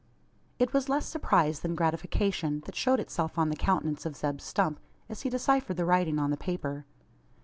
It 0.57 0.73
was 0.73 0.89
less 0.89 1.05
surprise, 1.05 1.59
than 1.59 1.75
gratification, 1.75 2.61
that 2.65 2.73
showed 2.75 2.99
itself 2.99 3.37
on 3.37 3.49
the 3.49 3.55
countenance 3.55 4.03
of 4.03 4.15
Zeb 4.15 4.41
Stump, 4.41 4.79
as 5.09 5.21
he 5.21 5.29
deciphered 5.29 5.77
the 5.77 5.85
writing 5.85 6.17
on 6.17 6.31
the 6.31 6.37
paper. 6.37 6.87